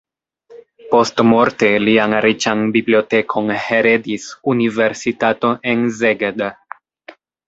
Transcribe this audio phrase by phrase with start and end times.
[0.93, 6.43] Postmorte lian riĉan bibliotekon heredis universitato en Szeged.